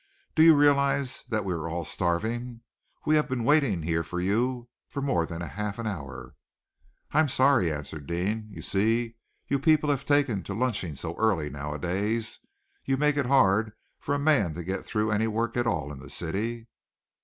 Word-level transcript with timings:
Do 0.33 0.41
you 0.41 0.55
realize 0.55 1.23
that 1.29 1.45
we 1.45 1.53
are 1.53 1.69
all 1.69 1.85
starving? 1.85 2.61
We 3.05 3.13
have 3.17 3.29
been 3.29 3.43
waiting 3.43 3.83
here 3.83 4.01
for 4.03 4.19
you 4.19 4.67
for 4.87 4.99
more 4.99 5.27
than 5.27 5.41
half 5.41 5.77
an 5.77 5.85
hour." 5.85 6.33
"I 7.11 7.19
am 7.19 7.27
sorry," 7.27 7.71
answered 7.71 8.07
Deane. 8.07 8.47
"You 8.51 8.63
see, 8.63 9.17
you 9.47 9.59
people 9.59 9.89
here 9.89 9.97
have 9.97 10.05
taken 10.07 10.41
to 10.41 10.55
lunching 10.55 10.95
so 10.95 11.15
early 11.17 11.51
nowadays. 11.51 12.39
You 12.83 12.97
make 12.97 13.15
it 13.15 13.27
hard 13.27 13.73
for 13.99 14.15
a 14.15 14.17
man 14.17 14.55
to 14.55 14.63
get 14.63 14.83
through 14.83 15.11
any 15.11 15.27
work 15.27 15.55
at 15.55 15.67
all 15.67 15.91
in 15.91 15.99
the 15.99 16.09
city." 16.09 16.65